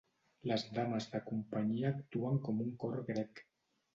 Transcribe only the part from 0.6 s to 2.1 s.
dames de companyia